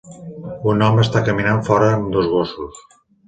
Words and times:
Un 0.71 0.85
home 0.85 1.03
està 1.03 1.21
caminant 1.27 1.61
fora 1.73 1.91
amb 1.99 2.09
dos 2.17 2.33
gossos 2.35 2.81